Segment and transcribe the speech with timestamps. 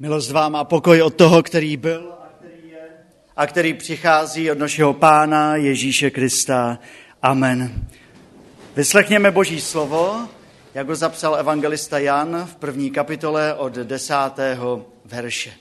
[0.00, 2.88] Milost vám a pokoj od toho, který byl a který je
[3.36, 6.78] a který přichází od našeho Pána Ježíše Krista.
[7.22, 7.88] Amen.
[8.76, 10.28] Vyslechněme Boží slovo,
[10.74, 15.52] jak ho zapsal evangelista Jan v první kapitole od desátého verše.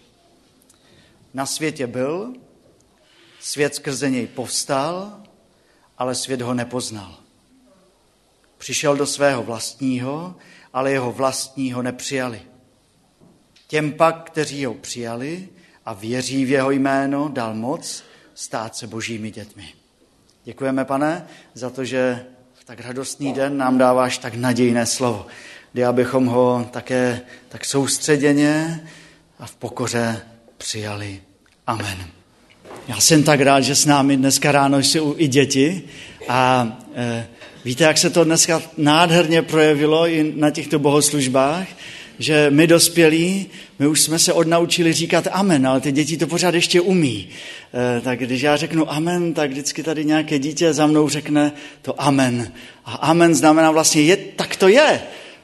[1.34, 2.34] Na světě byl,
[3.40, 5.14] svět skrze něj povstal,
[5.98, 7.16] ale svět ho nepoznal.
[8.58, 10.36] Přišel do svého vlastního,
[10.74, 12.42] ale jeho vlastního nepřijali.
[13.68, 15.48] Těm pak, kteří ho přijali
[15.86, 18.04] a věří v jeho jméno, dal moc
[18.36, 19.74] stát se božími dětmi.
[20.44, 25.26] Děkujeme, pane, za to, že v tak radostný den nám dáváš tak nadějné slovo,
[25.74, 28.84] kdy abychom ho také tak soustředěně
[29.40, 30.22] a v pokoře
[30.58, 31.22] přijali.
[31.68, 31.98] Amen.
[32.88, 35.84] Já jsem tak rád, že s námi dneska ráno jsou i děti
[36.28, 37.28] a e,
[37.66, 41.68] víte, jak se to dneska nádherně projevilo i na těchto bohoslužbách,
[42.20, 43.46] že my dospělí,
[43.80, 47.30] my už jsme se odnaučili říkat amen, ale ty děti to pořád ještě umí.
[47.98, 52.02] E, tak když já řeknu amen, tak vždycky tady nějaké dítě za mnou řekne to
[52.02, 52.52] amen.
[52.86, 55.02] A amen znamená vlastně, je, tak to je.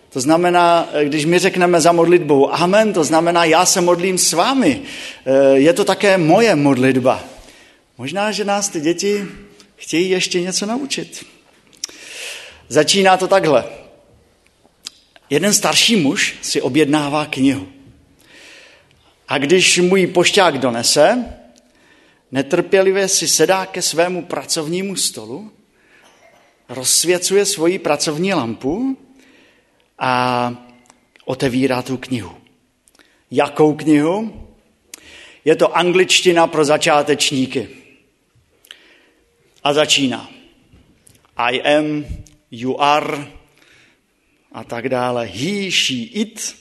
[0.10, 4.82] To znamená, když my řekneme za modlitbou amen, to znamená, já se modlím s vámi.
[5.26, 7.24] E, je to také moje modlitba.
[7.98, 9.26] Možná, že nás ty děti
[9.76, 11.26] chtějí ještě něco naučit.
[12.70, 13.83] Začíná to takhle.
[15.30, 17.68] Jeden starší muž si objednává knihu.
[19.28, 21.26] A když mu ji pošťák donese,
[22.32, 25.52] netrpělivě si sedá ke svému pracovnímu stolu,
[26.70, 28.98] rozsvěcuje svoji pracovní lampu
[30.00, 30.54] a
[31.26, 32.38] otevírá tu knihu.
[33.32, 34.48] Jakou knihu?
[35.46, 37.70] Je to angličtina pro začátečníky.
[39.64, 40.30] A začíná.
[41.38, 42.06] I am,
[42.52, 43.28] you are,
[44.54, 45.26] a tak dále.
[45.26, 46.56] He, she, it,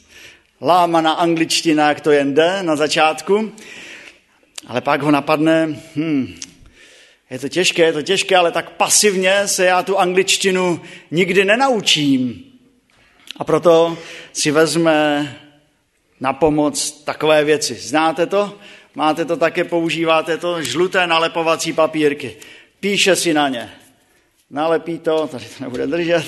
[0.61, 3.53] lámaná angličtina, jak to jen jde na začátku,
[4.67, 6.35] ale pak ho napadne, hm,
[7.31, 10.81] je to těžké, je to těžké, ale tak pasivně se já tu angličtinu
[11.11, 12.45] nikdy nenaučím.
[13.37, 13.99] A proto
[14.33, 15.37] si vezme
[16.21, 17.75] na pomoc takové věci.
[17.75, 18.59] Znáte to?
[18.95, 20.63] Máte to také, používáte to?
[20.63, 22.37] Žluté nalepovací papírky.
[22.81, 23.73] Píše si na ně.
[24.51, 26.27] Nalepí to, tady to nebude držet,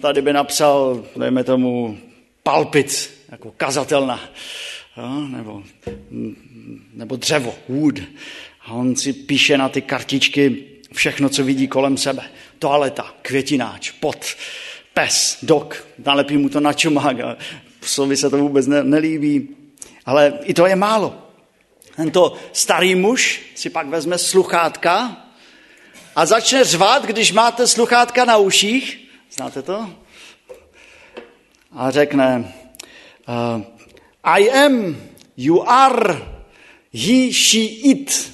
[0.00, 1.98] tady by napsal, dejme tomu,
[2.42, 4.20] palpit, jako kazatelna,
[4.96, 5.62] jo, nebo,
[6.94, 8.00] nebo dřevo, wood.
[8.66, 12.22] A on si píše na ty kartičky všechno, co vidí kolem sebe.
[12.58, 14.26] Toaleta, květináč, pot,
[14.94, 17.16] pes, dog, nalepí mu to na čumák.
[17.80, 19.48] Psovi se to vůbec ne, nelíbí.
[20.06, 21.22] Ale i to je málo.
[21.96, 25.16] Tento starý muž si pak vezme sluchátka
[26.16, 29.90] a začne řvát, když máte sluchátka na uších Znáte to?
[31.72, 32.54] A řekne,
[33.28, 33.62] uh,
[34.24, 34.96] I am,
[35.36, 36.14] you are,
[36.94, 38.32] he, she, it.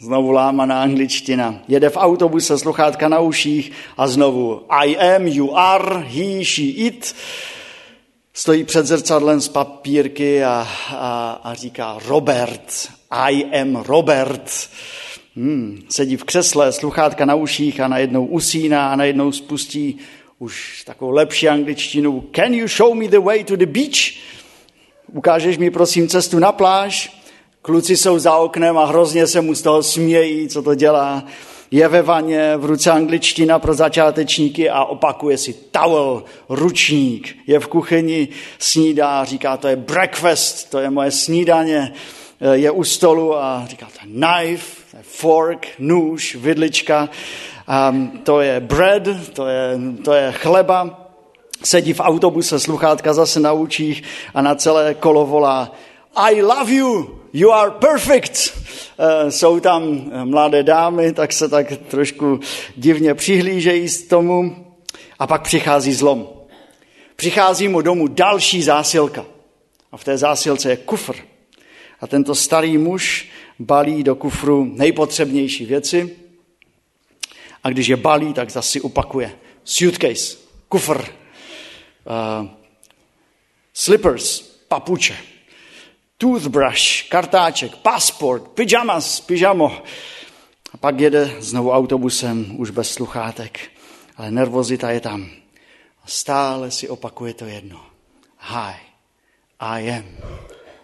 [0.00, 1.60] Znovu lámaná angličtina.
[1.68, 7.14] Jede v autobuse, sluchátka na uších a znovu I am, you are, he, she, it.
[8.32, 14.68] Stojí před zrcadlem z papírky a, a, a říká Robert, I am Robert.
[15.36, 19.98] Hmm, sedí v křesle, sluchátka na uších a najednou usíná a najednou spustí
[20.38, 22.24] už takovou lepší angličtinu.
[22.36, 24.14] Can you show me the way to the beach?
[25.12, 27.22] Ukážeš mi prosím cestu na pláž?
[27.62, 31.24] Kluci jsou za oknem a hrozně se mu z toho smějí, co to dělá.
[31.70, 37.36] Je ve vaně, v ruce angličtina pro začátečníky a opakuje si towel, ručník.
[37.46, 41.92] Je v kuchyni, snídá, říká, to je breakfast, to je moje snídaně.
[42.52, 47.08] Je u stolu a říká, to je knife, fork, nůž, vidlička,
[47.90, 49.02] um, to je bread,
[49.32, 51.08] to je, to je chleba,
[51.64, 54.02] sedí v autobuse, sluchátka zase na učích
[54.34, 55.72] a na celé kolo volá
[56.14, 58.58] I love you, you are perfect.
[58.98, 62.40] Uh, jsou tam mladé dámy, tak se tak trošku
[62.76, 64.66] divně přihlížejí z tomu
[65.18, 66.28] a pak přichází zlom.
[67.16, 69.24] Přichází mu domů další zásilka
[69.92, 71.14] a v té zásilce je kufr.
[72.00, 73.28] A tento starý muž
[73.58, 76.16] balí do kufru nejpotřebnější věci
[77.66, 79.38] a když je balí, tak zase opakuje.
[79.64, 80.36] Suitcase,
[80.68, 82.48] kufr, uh,
[83.74, 85.16] slippers, papuče,
[86.18, 89.82] toothbrush, kartáček, pasport, pyjamas, pyžamo.
[90.72, 93.60] A pak jede znovu autobusem, už bez sluchátek,
[94.16, 95.30] ale nervozita je tam.
[96.04, 97.86] A stále si opakuje to jedno.
[98.38, 98.74] Hi,
[99.60, 100.04] I am.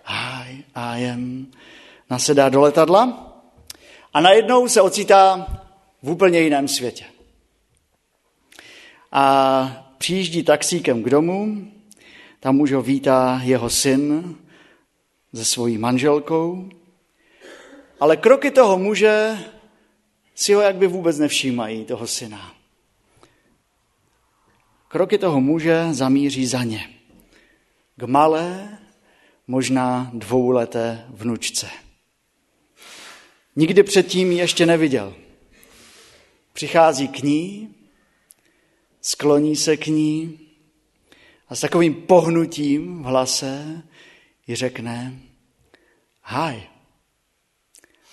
[0.04, 1.46] Hi, I am
[2.10, 3.32] nasedá do letadla
[4.14, 5.46] a najednou se ocitá
[6.02, 7.04] v úplně jiném světě.
[9.12, 11.66] A přijíždí taxíkem k domu,
[12.40, 14.36] tam už ho vítá jeho syn
[15.34, 16.68] se svojí manželkou,
[18.00, 19.38] ale kroky toho muže
[20.34, 22.54] si ho jakby vůbec nevšímají, toho syna.
[24.88, 26.90] Kroky toho muže zamíří za ně.
[27.96, 28.78] K malé,
[29.46, 31.70] možná dvouleté vnučce.
[33.56, 35.14] Nikdy předtím ji ještě neviděl.
[36.52, 37.74] Přichází k ní,
[39.00, 40.40] skloní se k ní
[41.48, 43.82] a s takovým pohnutím v hlase
[44.46, 45.18] ji řekne
[46.24, 46.62] Hi,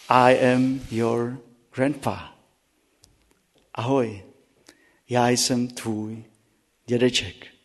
[0.09, 1.37] I am your
[1.75, 2.35] grandpa.
[3.73, 4.23] Ahoj,
[5.09, 6.23] já jsem tvůj
[6.85, 7.58] dědeček.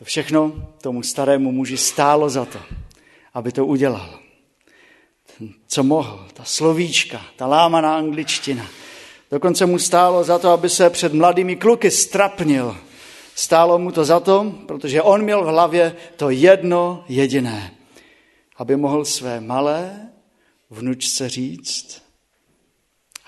[0.00, 2.58] To všechno tomu starému muži stálo za to,
[3.34, 4.20] aby to udělal.
[5.66, 8.66] Co mohl, ta slovíčka, ta lámaná angličtina.
[9.30, 12.76] Dokonce mu stálo za to, aby se před mladými kluky strapnil.
[13.34, 17.74] Stálo mu to za to, protože on měl v hlavě to jedno jediné.
[18.56, 20.08] Aby mohl své malé
[20.70, 22.02] vnučce říct,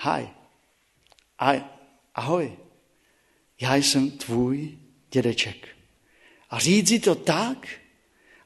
[0.03, 0.29] hi,
[2.15, 2.53] ahoj,
[3.61, 4.79] já jsem tvůj
[5.11, 5.82] dědeček.
[6.53, 7.69] A říct to tak,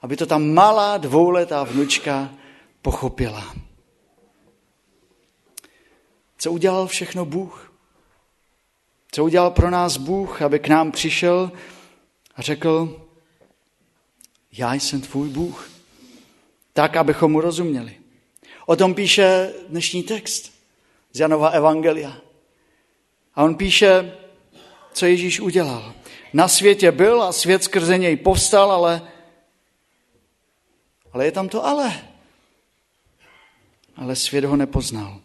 [0.02, 2.34] aby to ta malá dvouletá vnučka
[2.82, 3.54] pochopila.
[6.38, 7.72] Co udělal všechno Bůh?
[9.12, 11.52] Co udělal pro nás Bůh, aby k nám přišel
[12.36, 13.02] a řekl,
[14.52, 15.70] já jsem tvůj Bůh.
[16.72, 17.96] Tak, abychom mu rozuměli.
[18.66, 20.52] O tom píše dnešní text
[21.12, 22.16] z Janova Evangelia.
[23.34, 24.16] A on píše,
[24.92, 25.94] co Ježíš udělal.
[26.36, 29.02] Na světě byl a svět skrze něj povstal, ale,
[31.12, 31.92] ale je tam to ale.
[33.96, 35.20] Ale svět ho nepoznal.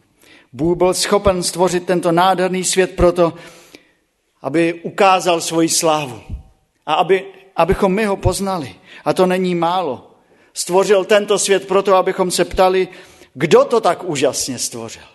[0.54, 3.34] Bůh byl schopen stvořit tento nádherný svět proto,
[4.42, 6.22] aby ukázal svoji slávu.
[6.86, 7.26] A aby,
[7.56, 8.76] abychom my ho poznali.
[9.06, 10.16] A to není málo.
[10.54, 12.88] Stvořil tento svět proto, abychom se ptali,
[13.34, 15.08] kdo to tak úžasně stvořil.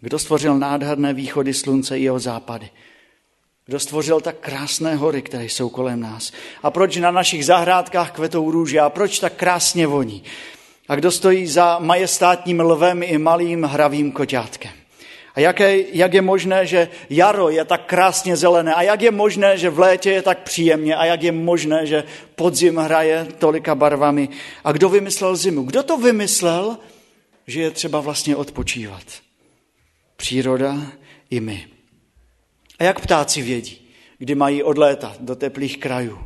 [0.00, 2.70] Kdo stvořil nádherné východy slunce i jeho západy?
[3.72, 6.32] Kdo stvořil tak krásné hory, které jsou kolem nás?
[6.62, 8.80] A proč na našich zahrádkách kvetou růže?
[8.80, 10.22] A proč tak krásně voní?
[10.88, 14.70] A kdo stojí za majestátním lvem i malým hravým koťátkem?
[15.34, 18.74] A jak je, jak je možné, že jaro je tak krásně zelené?
[18.74, 20.96] A jak je možné, že v létě je tak příjemně?
[20.96, 22.04] A jak je možné, že
[22.34, 24.28] podzim hraje tolika barvami?
[24.64, 25.62] A kdo vymyslel zimu?
[25.62, 26.78] Kdo to vymyslel,
[27.46, 29.04] že je třeba vlastně odpočívat?
[30.16, 30.76] Příroda
[31.30, 31.71] i my.
[32.78, 33.88] A jak ptáci vědí,
[34.18, 36.18] kdy mají odlétat do teplých krajů?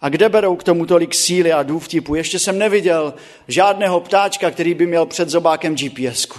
[0.00, 2.14] A kde berou k tomu tolik síly a důvtipu?
[2.14, 3.14] Ještě jsem neviděl
[3.48, 6.38] žádného ptáčka, který by měl před zobákem GPSku.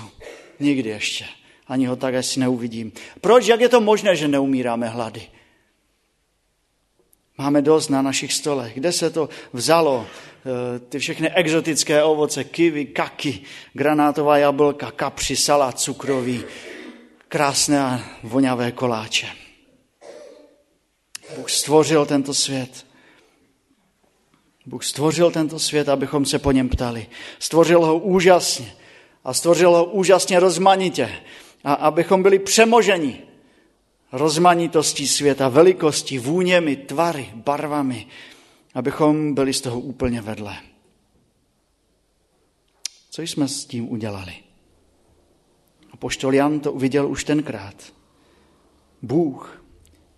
[0.59, 1.25] Nikdy ještě.
[1.67, 2.91] Ani ho tak asi neuvidím.
[3.21, 3.47] Proč?
[3.47, 5.21] Jak je to možné, že neumíráme hlady?
[7.37, 8.73] Máme dost na našich stolech.
[8.73, 10.07] Kde se to vzalo?
[10.45, 13.41] Eh, ty všechny exotické ovoce, kivy, kaky,
[13.73, 16.43] granátová jablka, kapři, salát cukrový,
[17.27, 19.44] krásné a vonavé koláče.
[21.35, 22.85] Bůh stvořil tento svět.
[24.65, 27.07] Bůh stvořil tento svět, abychom se po něm ptali.
[27.39, 28.75] Stvořil ho úžasně
[29.23, 31.09] a stvořil ho úžasně rozmanitě,
[31.63, 33.21] a abychom byli přemoženi
[34.11, 38.07] rozmanitostí světa, velikostí, vůněmi, tvary, barvami,
[38.73, 40.57] abychom byli z toho úplně vedle.
[43.09, 44.35] Co jsme s tím udělali?
[45.91, 47.93] A poštol Jan to uviděl už tenkrát.
[49.01, 49.63] Bůh,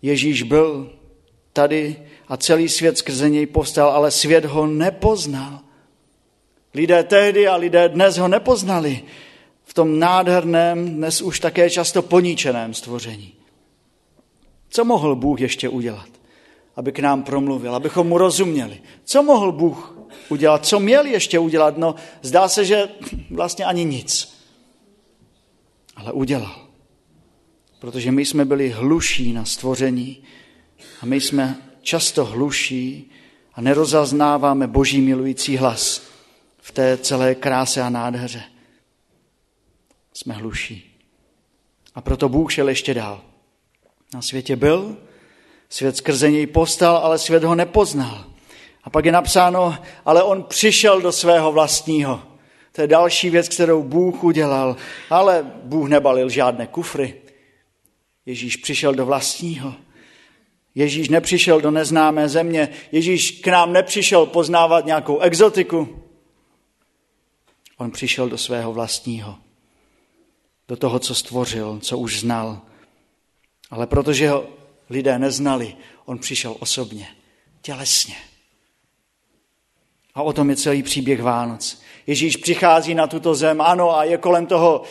[0.02, 0.97] Ježíš byl
[1.58, 1.96] tady
[2.28, 5.60] a celý svět skrze něj povstal, ale svět ho nepoznal.
[6.74, 9.04] Lidé tehdy a lidé dnes ho nepoznali
[9.64, 13.34] v tom nádherném, dnes už také často poníčeném stvoření.
[14.70, 16.10] Co mohl Bůh ještě udělat,
[16.76, 18.78] aby k nám promluvil, abychom mu rozuměli?
[19.04, 19.98] Co mohl Bůh
[20.30, 20.66] udělat?
[20.66, 21.78] Co měl ještě udělat?
[21.78, 22.90] No, zdá se, že
[23.32, 24.38] vlastně ani nic.
[25.96, 26.68] Ale udělal.
[27.80, 30.22] Protože my jsme byli hluší na stvoření
[31.02, 33.12] a my jsme často hluší
[33.54, 36.02] a nerozaznáváme boží milující hlas
[36.62, 38.44] v té celé kráse a nádheře.
[40.14, 41.02] Jsme hluší.
[41.96, 43.22] A proto Bůh šel ještě dál.
[44.14, 44.98] Na světě byl,
[45.70, 48.26] svět skrze něj postal, ale svět ho nepoznal.
[48.84, 52.24] A pak je napsáno, ale on přišel do svého vlastního.
[52.72, 54.76] To je další věc, kterou Bůh udělal.
[55.10, 57.16] Ale Bůh nebalil žádné kufry.
[58.26, 59.74] Ježíš přišel do vlastního.
[60.78, 62.70] Ježíš nepřišel do neznámé země.
[62.92, 66.04] Ježíš k nám nepřišel poznávat nějakou exotiku.
[67.78, 69.36] On přišel do svého vlastního.
[70.68, 72.62] Do toho, co stvořil, co už znal.
[73.70, 74.48] Ale protože ho
[74.90, 77.08] lidé neznali, on přišel osobně,
[77.62, 78.16] tělesně.
[80.16, 81.82] A o tom je celý příběh Vánoc.
[82.08, 84.84] Ježíš přichází na tuto zem, ano, a je kolem toho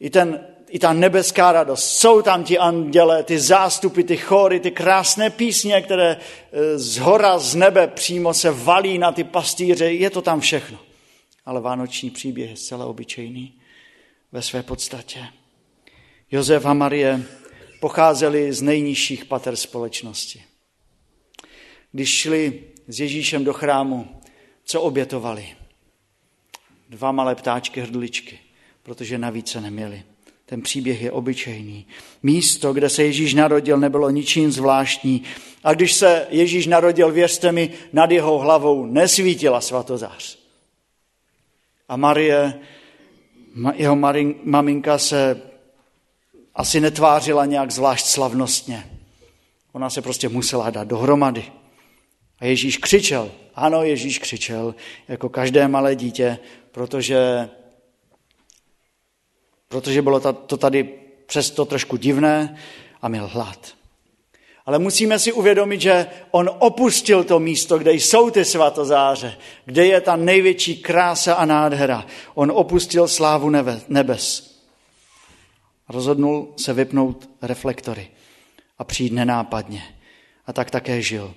[0.00, 1.98] i, ten, i ta nebeská radost.
[1.98, 6.16] Jsou tam ti anděle, ty zástupy, ty chory, ty krásné písně, které
[6.52, 9.92] e, z hora, z nebe přímo se valí na ty pastýře.
[9.92, 10.78] Je to tam všechno.
[11.46, 13.54] Ale vánoční příběh je zcela obyčejný
[14.32, 15.26] ve své podstatě.
[16.30, 17.22] Josef a Marie
[17.80, 20.44] pocházeli z nejnižších pater společnosti.
[21.92, 24.20] Když šli s Ježíšem do chrámu,
[24.64, 25.48] co obětovali?
[26.88, 28.38] Dva malé ptáčky hrdličky,
[28.82, 30.02] protože navíc se neměli.
[30.48, 31.86] Ten příběh je obyčejný.
[32.22, 35.22] Místo, kde se Ježíš narodil, nebylo ničím zvláštní.
[35.64, 40.38] A když se Ježíš narodil, věřte mi, nad jeho hlavou nesvítila svatozář.
[41.88, 42.60] A Marie,
[43.74, 43.96] jeho
[44.44, 45.42] maminka se
[46.54, 48.90] asi netvářila nějak zvlášť slavnostně.
[49.72, 51.44] Ona se prostě musela dát dohromady.
[52.40, 54.74] A Ježíš křičel, ano, Ježíš křičel,
[55.08, 56.38] jako každé malé dítě,
[56.72, 57.48] protože,
[59.68, 60.94] protože bylo to tady
[61.26, 62.58] přesto trošku divné
[63.02, 63.74] a měl hlad.
[64.66, 70.00] Ale musíme si uvědomit, že on opustil to místo, kde jsou ty svatozáře, kde je
[70.00, 72.06] ta největší krása a nádhera.
[72.34, 73.50] On opustil slávu
[73.88, 74.58] nebes.
[75.88, 78.10] Rozhodnul se vypnout reflektory
[78.78, 79.82] a přijít nenápadně.
[80.46, 81.34] A tak také žil.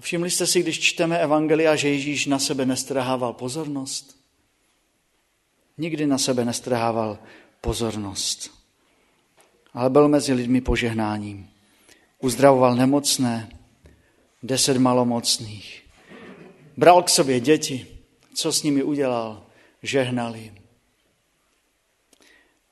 [0.00, 4.15] Všimli jste si, když čteme Evangelia, že Ježíš na sebe nestrhával pozornost?
[5.78, 7.18] Nikdy na sebe nestrhával
[7.60, 8.50] pozornost.
[9.74, 11.48] Ale byl mezi lidmi požehnáním.
[12.20, 13.48] Uzdravoval nemocné,
[14.42, 15.82] deset malomocných.
[16.76, 17.86] Bral k sobě děti.
[18.34, 19.42] Co s nimi udělal?
[19.82, 20.54] Žehnal jim.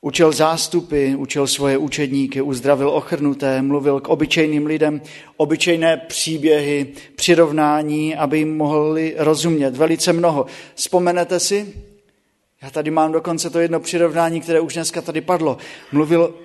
[0.01, 5.01] Učil zástupy, učil svoje učedníky, uzdravil ochrnuté, mluvil k obyčejným lidem,
[5.37, 9.77] obyčejné příběhy, přirovnání, aby jim mohli rozumět.
[9.77, 10.45] Velice mnoho.
[10.75, 11.73] Vzpomenete si?
[12.61, 15.57] Já tady mám dokonce to jedno přirovnání, které už dneska tady padlo.
[15.91, 16.39] Mluvil,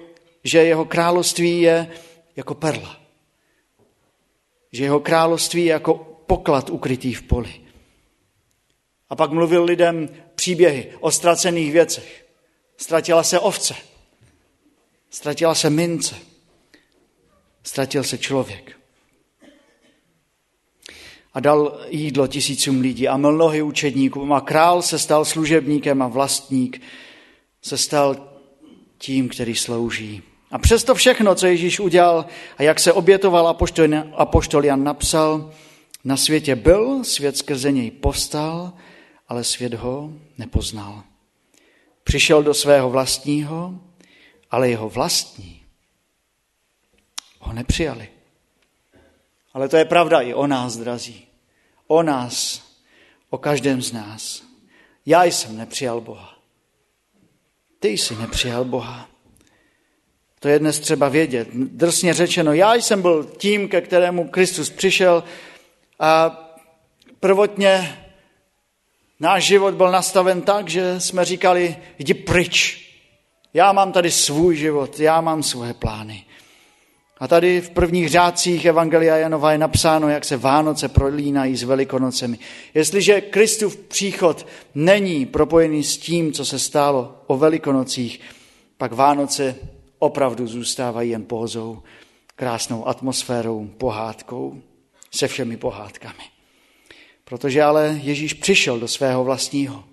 [0.45, 1.90] že jeho království je
[2.37, 3.00] jako perla.
[4.73, 5.95] Že jeho království je jako
[6.26, 7.55] poklad ukrytý v poli.
[9.11, 12.31] A pak mluvil lidem příběhy o ztracených věcech
[12.81, 13.75] Ztratila se ovce.
[15.11, 16.17] Ztratila se mince.
[17.62, 18.80] Ztratil se člověk.
[21.35, 24.33] A dal jídlo tisícům lidí a mnohy učedníkům.
[24.33, 26.83] A král se stal služebníkem a vlastník
[27.63, 28.17] se stal
[28.99, 30.23] tím, který slouží.
[30.51, 32.25] A přesto všechno, co Ježíš udělal
[32.59, 33.49] a jak se obětoval
[34.17, 35.53] a poštol Jan napsal,
[36.05, 38.73] na světě byl, svět skrze něj postal,
[39.29, 41.03] ale svět ho nepoznal.
[42.05, 43.75] Přišel do svého vlastního,
[44.51, 45.63] ale jeho vlastní
[47.39, 48.09] ho nepřijali.
[49.54, 51.26] Ale to je pravda i o nás, drazí.
[51.87, 52.62] O nás,
[53.30, 54.42] o každém z nás.
[55.07, 56.35] Já jsem nepřijal Boha.
[57.80, 59.09] Ty jsi nepřijal Boha.
[60.40, 61.49] To je dnes třeba vědět.
[61.52, 65.25] Drsně řečeno, já jsem byl tím, ke kterému Kristus přišel
[65.99, 66.40] a
[67.21, 67.97] prvotně
[69.21, 72.87] Náš život byl nastaven tak, že jsme říkali, jdi pryč.
[73.54, 76.25] Já mám tady svůj život, já mám svoje plány.
[77.21, 82.39] A tady v prvních řádcích Evangelia Janova je napsáno, jak se Vánoce prolínají s Velikonocemi.
[82.75, 88.21] Jestliže Kristův příchod není propojený s tím, co se stálo o Velikonocích,
[88.79, 89.57] pak Vánoce
[89.99, 91.83] opravdu zůstávají jen pózou,
[92.37, 94.61] krásnou atmosférou, pohádkou,
[95.11, 96.25] se všemi pohádkami.
[97.25, 99.85] Protože ale Ježíš přišel do svého vlastního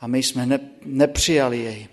[0.00, 1.86] a my jsme ne, nepřijali jej.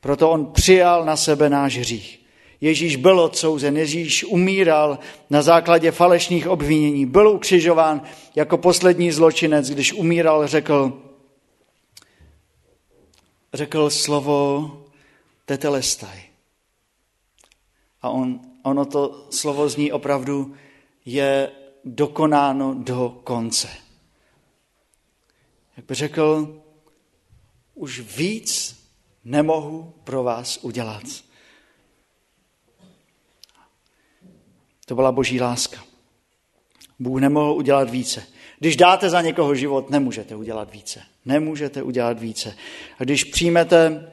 [0.00, 2.21] Proto on přijal na sebe náš hřích.
[2.62, 4.98] Ježíš byl odsouzen, Ježíš umíral
[5.30, 8.02] na základě falešných obvinění, byl ukřižován
[8.34, 11.02] jako poslední zločinec, když umíral, řekl,
[13.54, 14.70] řekl slovo
[15.44, 16.22] tetelestaj.
[18.02, 20.54] A on, ono to slovo zní opravdu
[21.04, 21.50] je
[21.84, 23.68] dokonáno do konce
[25.76, 26.62] jak by řekl,
[27.74, 28.76] už víc
[29.24, 31.02] nemohu pro vás udělat.
[34.86, 35.84] To byla boží láska.
[36.98, 38.22] Bůh nemohl udělat více.
[38.58, 41.02] Když dáte za někoho život, nemůžete udělat více.
[41.24, 42.56] Nemůžete udělat více.
[42.98, 44.08] A když přijmete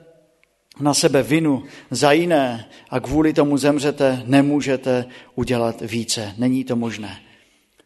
[0.79, 6.33] na sebe vinu za jiné a kvůli tomu zemřete, nemůžete udělat více.
[6.38, 7.21] Není to možné.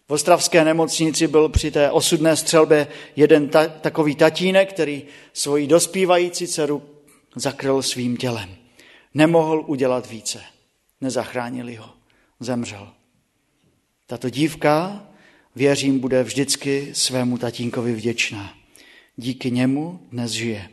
[0.08, 6.48] V ostravské nemocnici byl při té osudné střelbě jeden ta, takový tatínek, který svoji dospívající
[6.48, 6.84] dceru
[7.36, 8.56] zakryl svým tělem.
[9.14, 10.42] Nemohl udělat více.
[11.02, 12.03] Nezachránili ho.
[12.44, 12.94] Zemřel.
[14.08, 15.04] Tato dívka
[15.56, 18.54] věřím, bude vždycky svému tatínkovi vděčná.
[19.16, 20.70] Díky němu dnes žije.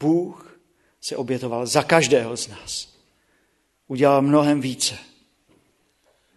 [0.00, 0.60] Bůh
[1.00, 2.98] se obětoval za každého z nás.
[3.88, 4.98] Udělal mnohem více.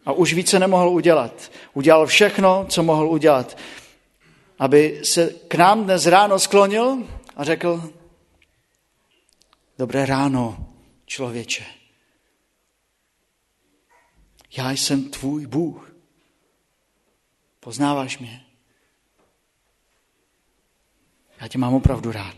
[0.05, 1.51] A už více nemohl udělat.
[1.73, 3.57] Udělal všechno, co mohl udělat.
[4.59, 7.93] Aby se k nám dnes ráno sklonil a řekl,
[9.77, 10.67] dobré ráno,
[11.05, 11.76] člověče.
[14.57, 15.95] Já jsem tvůj Bůh.
[17.59, 18.45] Poznáváš mě?
[21.41, 22.35] Já tě mám opravdu rád.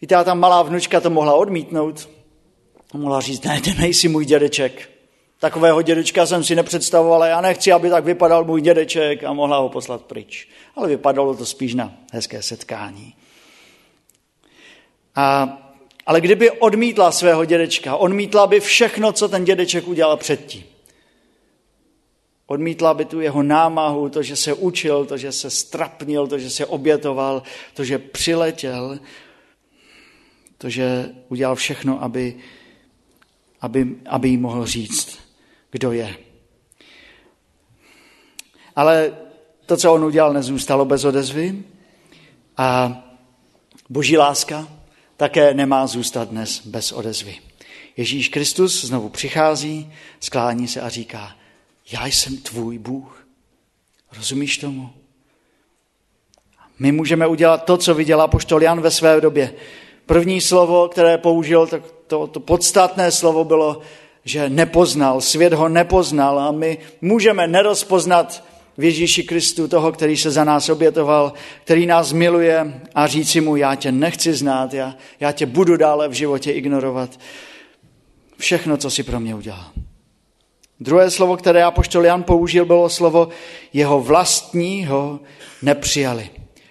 [0.00, 2.08] Víte, a ta malá vnučka to mohla odmítnout.
[2.94, 4.90] Mohla říct, ne, ty nejsi můj dědeček.
[5.38, 9.68] Takového dědečka jsem si nepředstavoval, já nechci, aby tak vypadal můj dědeček a mohla ho
[9.68, 10.48] poslat pryč.
[10.76, 13.14] Ale vypadalo to spíš na hezké setkání.
[15.14, 15.58] A,
[16.06, 20.64] ale kdyby odmítla svého dědečka, odmítla by všechno, co ten dědeček udělal předtím.
[22.46, 26.50] Odmítla by tu jeho námahu, to, že se učil, to, že se strapnil, to, že
[26.50, 27.42] se obětoval,
[27.74, 28.98] to, že přiletěl,
[30.58, 32.36] to, že udělal všechno, aby,
[33.60, 35.18] aby, aby jí mohl říct,
[35.70, 36.16] kdo je.
[38.76, 39.16] Ale
[39.66, 41.62] to, co on udělal, nezůstalo bez odezvy
[42.56, 43.00] a
[43.88, 44.68] boží láska
[45.16, 47.36] také nemá zůstat dnes bez odezvy.
[47.96, 51.36] Ježíš Kristus znovu přichází, sklání se a říká,
[51.92, 53.26] já jsem tvůj Bůh.
[54.16, 54.90] Rozumíš tomu?
[56.78, 59.54] My můžeme udělat to, co viděl apoštol Jan ve své době.
[60.06, 63.80] První slovo, které použil, tak to, to podstatné slovo bylo,
[64.24, 68.44] že nepoznal, svět ho nepoznal a my můžeme nerozpoznat
[68.76, 71.32] v Ježíši Kristu toho, který se za nás obětoval,
[71.64, 76.08] který nás miluje a říci mu, já tě nechci znát, já, já tě budu dále
[76.08, 77.20] v životě ignorovat.
[78.38, 79.70] Všechno, co si pro mě udělal.
[80.80, 83.28] Druhé slovo, které apoštol Jan použil, bylo slovo
[83.72, 85.20] jeho vlastního
[85.62, 86.30] nepřijali.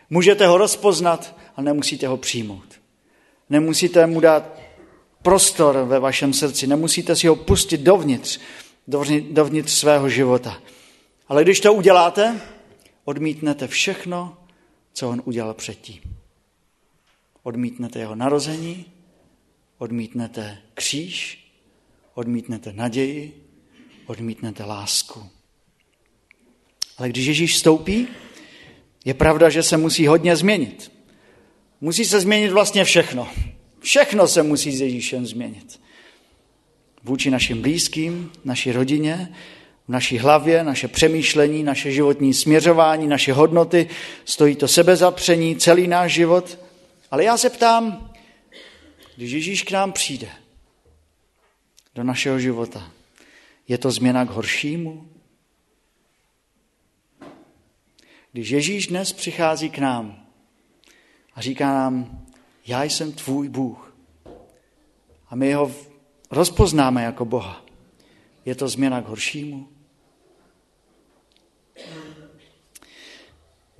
[0.10, 2.66] Můžete ho rozpoznat, ale nemusíte ho přijmout.
[3.50, 4.60] Nemusíte mu dát
[5.22, 8.40] prostor ve vašem srdci, nemusíte si ho pustit dovnitř,
[9.32, 10.58] dovnitř svého života.
[11.34, 12.42] Ale když to uděláte,
[13.06, 14.38] odmítnete všechno,
[14.94, 16.02] co on udělal předtím.
[17.44, 18.86] Odmítnete jeho narození,
[19.78, 21.48] odmítnete kříž,
[22.14, 23.44] odmítnete naději,
[24.06, 25.30] odmítnete lásku.
[26.98, 28.08] Ale když Ježíš stoupí,
[29.06, 30.92] je pravda, že se musí hodně změnit.
[31.82, 33.28] Musí se změnit vlastně všechno.
[33.80, 35.82] Všechno se musí s Ježíšem změnit.
[37.04, 39.36] Vůči našim blízkým, naší rodině,
[39.88, 43.90] v naší hlavě, naše přemýšlení, naše životní směřování, naše hodnoty,
[44.26, 46.60] stojí to sebezapření, celý náš život.
[47.12, 48.12] Ale já se ptám,
[49.16, 50.30] když Ježíš k nám přijde
[51.96, 52.92] do našeho života,
[53.68, 55.08] je to změna k horšímu?
[58.32, 60.26] Když Ježíš dnes přichází k nám
[61.36, 62.26] a říká nám,
[62.66, 63.96] já jsem tvůj Bůh
[65.30, 65.72] a my ho
[66.32, 67.66] rozpoznáme jako Boha,
[68.46, 69.73] je to změna k horšímu?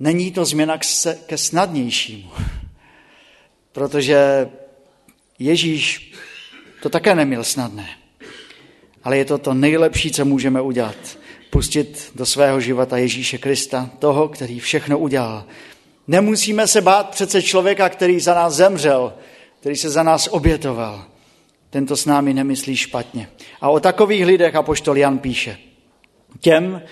[0.00, 0.78] Není to změna
[1.26, 2.30] ke snadnějšímu,
[3.72, 4.50] protože
[5.38, 6.12] Ježíš
[6.82, 8.04] to také neměl snadné
[9.04, 10.96] ale je to to nejlepší, co můžeme udělat.
[11.50, 15.44] Pustit do svého života Ježíše Krista, toho, který všechno udělal.
[16.08, 19.12] Nemusíme se bát přece člověka, který za nás zemřel,
[19.60, 21.04] který se za nás obětoval.
[21.70, 23.28] Tento s námi nemyslí špatně.
[23.60, 25.58] A o takových lidech apoštol Jan píše.
[26.40, 26.82] Těm,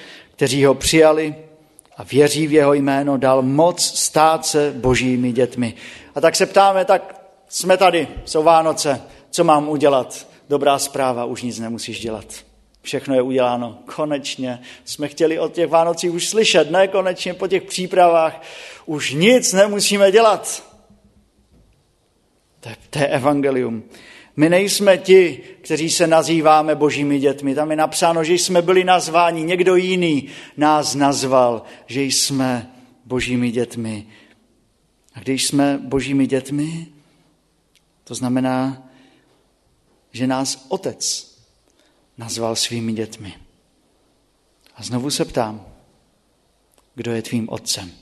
[0.43, 1.35] kteří ho přijali
[1.97, 5.75] a věří v jeho jméno, dal moc stát se božími dětmi.
[6.15, 10.27] A tak se ptáme, tak jsme tady, jsou Vánoce, co mám udělat?
[10.49, 12.25] dobrá zpráva, už nic nemusíš dělat.
[12.83, 13.79] Všechno je uděláno.
[13.97, 18.43] Konečně jsme chtěli od těch Vánocí už slyšet, ne konečně po těch přípravách.
[18.87, 20.63] Už nic nemusíme dělat.
[22.61, 23.83] To je, to je evangelium.
[24.37, 27.55] My nejsme ti, kteří se nazýváme božími dětmi.
[27.55, 32.73] Tam je napsáno, že jsme byli nazváni, někdo jiný nás nazval, že jsme
[33.05, 34.07] božími dětmi.
[35.15, 36.87] A když jsme božími dětmi,
[38.05, 38.89] to znamená,
[40.13, 41.33] že nás otec
[42.19, 43.35] nazval svými dětmi.
[44.77, 45.67] A znovu se ptám,
[46.95, 47.93] kdo je tvým otcem?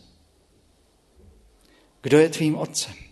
[2.03, 3.10] Kdo je tvým otcem?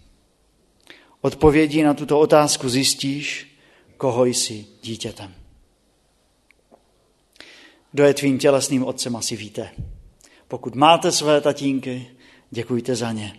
[1.20, 3.58] Odpovědí na tuto otázku zjistíš,
[3.96, 5.34] koho jsi dítětem.
[7.92, 9.70] Kdo je tvým tělesným otcem, asi víte.
[10.48, 12.06] Pokud máte své tatínky,
[12.50, 13.32] děkujte za ně.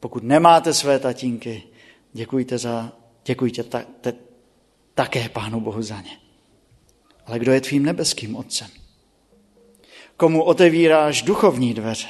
[0.00, 1.62] Pokud nemáte své tatínky,
[2.12, 2.92] děkujte, za,
[3.24, 4.14] děkujte ta, te,
[4.94, 6.18] také Pánu Bohu za ně.
[7.26, 8.68] Ale kdo je tvým nebeským otcem?
[10.22, 12.08] komu otevíráš duchovní dveře,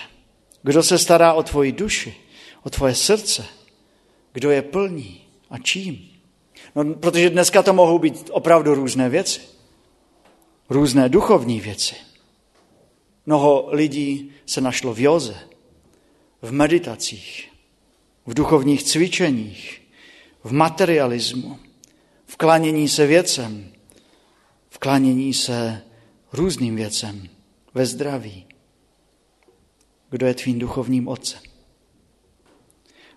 [0.62, 2.14] kdo se stará o tvoji duši,
[2.62, 3.44] o tvoje srdce,
[4.32, 6.08] kdo je plní a čím.
[6.76, 9.40] No, protože dneska to mohou být opravdu různé věci.
[10.70, 11.94] Různé duchovní věci.
[13.26, 15.36] Mnoho lidí se našlo v joze,
[16.42, 17.52] v meditacích,
[18.26, 19.82] v duchovních cvičeních,
[20.44, 21.58] v materialismu,
[22.26, 23.72] v klanění se věcem,
[24.68, 25.82] v klanění se
[26.32, 27.28] různým věcem,
[27.74, 28.46] ve zdraví.
[30.10, 31.51] Kdo je tvým duchovním otcem?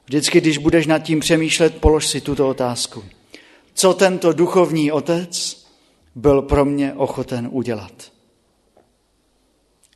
[0.05, 3.03] Vždycky, když budeš nad tím přemýšlet, polož si tuto otázku.
[3.73, 5.65] Co tento duchovní otec
[6.15, 8.11] byl pro mě ochoten udělat?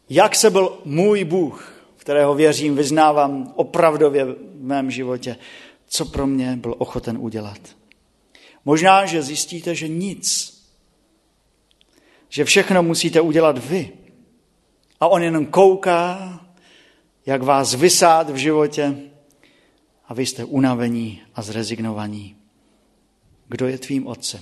[0.10, 5.38] Jak se byl můj Bůh, kterého věřím, vyznávám opravdově v mém životě,
[5.88, 7.60] co pro mě byl ochoten udělat?
[8.66, 10.58] Možná, že zjistíte, že nic.
[12.30, 13.90] Že všechno musíte udělat vy.
[15.00, 16.40] A on jenom kouká,
[17.26, 18.96] jak vás vysát v životě
[20.10, 22.36] a vy jste unavení a zrezignovaní.
[23.48, 24.42] Kdo je tvým otcem?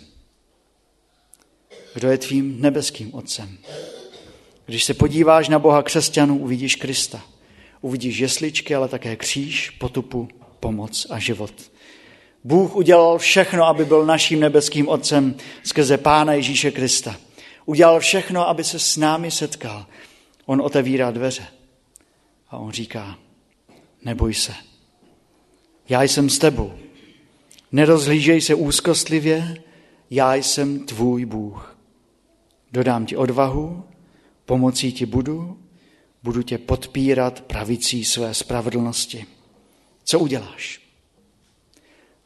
[1.94, 3.58] Kdo je tvým nebeským otcem?
[4.66, 7.22] Když se podíváš na Boha křesťanů, uvidíš Krista.
[7.82, 10.28] Uvidíš jesličky, ale také kříž, potupu,
[10.60, 11.72] pomoc a život.
[12.44, 17.16] Bůh udělal všechno, aby byl naším nebeským otcem skrze Pána Ježíše Krista.
[17.66, 19.86] Udělal všechno, aby se s námi setkal.
[20.46, 21.48] On otevírá dveře
[22.50, 23.18] a on říká,
[24.04, 24.54] neboj se,
[25.90, 26.74] já jsem s tebou.
[27.72, 29.64] Nerozhlížej se úzkostlivě,
[30.10, 31.78] já jsem tvůj Bůh.
[32.72, 33.84] Dodám ti odvahu,
[34.46, 35.60] pomocí ti budu,
[36.24, 39.26] budu tě podpírat pravicí své spravedlnosti.
[40.04, 40.82] Co uděláš?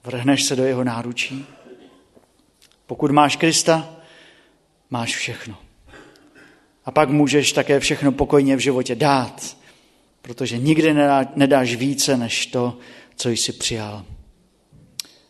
[0.03, 1.45] Vrhneš se do jeho náručí?
[2.85, 3.95] Pokud máš Krista,
[4.89, 5.57] máš všechno.
[6.85, 9.57] A pak můžeš také všechno pokojně v životě dát,
[10.21, 10.95] protože nikdy
[11.35, 12.77] nedáš více než to,
[13.21, 14.05] co jsi přijal.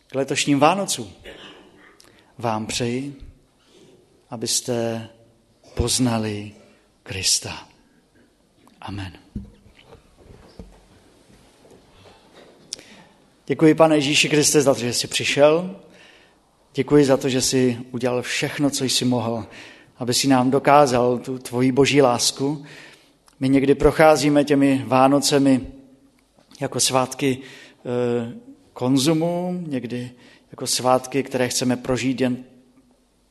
[0.08, 1.12] K letošním Vánocům
[2.38, 3.16] vám přeji,
[4.30, 5.10] abyste
[5.74, 6.52] poznali
[7.04, 7.68] Krista.
[8.82, 9.12] Amen.
[13.46, 15.80] Děkuji, pane Ježíši Kriste, za to, že jsi přišel.
[16.74, 19.46] Děkuji za to, že jsi udělal všechno, co jsi mohl,
[19.98, 22.66] aby si nám dokázal tu tvoji boží lásku.
[23.40, 25.68] My někdy procházíme těmi Vánocemi
[26.60, 27.42] jako svátky
[27.86, 28.34] eh,
[28.74, 30.12] konzumu, někdy
[30.52, 32.44] jako svátky, které chceme prožít jen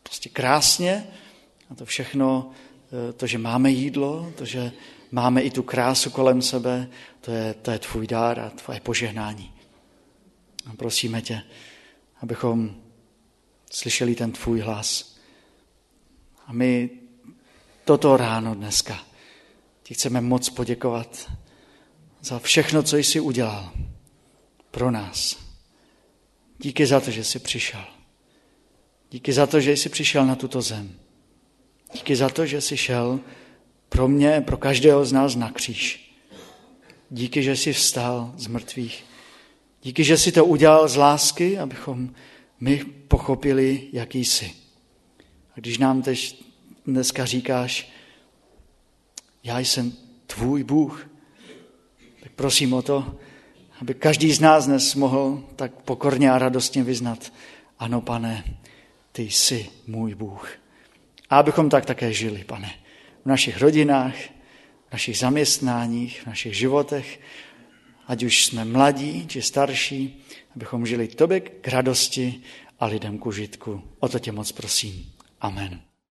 [0.02, 1.06] prostě krásně.
[1.70, 2.50] A to všechno,
[3.10, 4.72] eh, to, že máme jídlo, to, že
[5.10, 6.88] máme i tu krásu kolem sebe,
[7.20, 9.52] to je, to je tvůj dár a tvoje požehnání.
[10.66, 11.42] A prosíme tě,
[12.20, 12.76] abychom
[13.70, 15.16] slyšeli ten tvůj hlas.
[16.46, 16.90] A my
[17.84, 18.98] toto ráno dneska
[19.82, 21.30] ti chceme moc poděkovat
[22.20, 23.72] za všechno, co jsi udělal
[24.70, 25.38] pro nás.
[26.58, 27.84] Díky za to, že jsi přišel.
[29.10, 30.94] Díky za to, že jsi přišel na tuto zem.
[31.92, 33.20] Díky za to, že jsi šel
[33.88, 36.14] pro mě, pro každého z nás na kříž.
[37.10, 39.04] Díky, že jsi vstal z mrtvých.
[39.82, 42.14] Díky, že jsi to udělal z lásky, abychom
[42.60, 44.52] my pochopili, jaký jsi.
[45.56, 46.44] A když nám teď
[46.86, 47.92] dneska říkáš,
[49.44, 49.92] já jsem
[50.26, 51.10] tvůj Bůh,
[52.22, 53.18] tak prosím o to,
[53.80, 57.32] aby každý z nás dnes mohl tak pokorně a radostně vyznat,
[57.78, 58.44] ano, pane,
[59.12, 60.52] ty jsi můj Bůh.
[61.30, 62.74] A abychom tak také žili, pane,
[63.24, 64.14] v našich rodinách,
[64.88, 67.20] v našich zaměstnáních, v našich životech,
[68.06, 70.24] ať už jsme mladí či starší,
[70.56, 72.40] abychom žili tobě k radosti
[72.80, 73.82] a lidem k užitku.
[74.00, 75.12] O to tě moc prosím.
[75.40, 75.89] Amen.